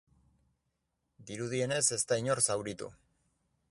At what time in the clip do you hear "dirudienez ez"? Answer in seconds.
1.31-2.01